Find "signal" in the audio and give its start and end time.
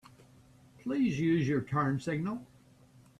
1.99-2.43